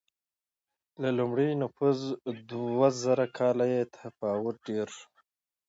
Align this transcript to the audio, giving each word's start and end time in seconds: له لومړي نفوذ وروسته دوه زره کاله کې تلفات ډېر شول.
له 1.01 1.09
لومړي 1.17 1.49
نفوذ 1.61 1.99
وروسته 2.09 2.45
دوه 2.51 2.87
زره 3.03 3.25
کاله 3.37 3.65
کې 3.71 3.81
تلفات 3.93 4.55
ډېر 4.67 4.87
شول. 4.97 5.11